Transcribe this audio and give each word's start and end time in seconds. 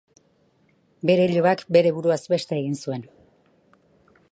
Bere 1.09 1.27
ilobak 1.31 1.61
bere 1.77 1.93
buruaz 1.99 2.19
beste 2.33 2.59
egin 2.61 2.81
zuen. 2.87 3.07